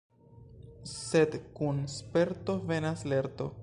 [0.93, 3.55] Sed kun sperto venas lerto.